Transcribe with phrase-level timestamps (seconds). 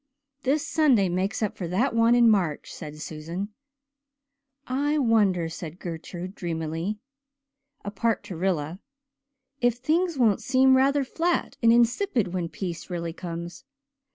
[0.41, 3.49] "This Sunday makes up for that one in March," said Susan.
[4.65, 6.97] "I wonder," said Gertrude dreamily,
[7.85, 8.79] apart to Rilla,
[9.59, 13.63] "if things won't seem rather flat and insipid when peace really comes.